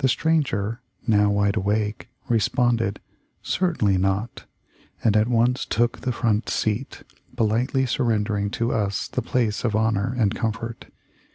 [0.00, 3.00] The stranger, now wide awake, responded,
[3.40, 4.44] 'Certainly not,'
[5.02, 7.04] and at once took the front seat,
[7.36, 10.88] politely surrendering to us the place of honor and comfort.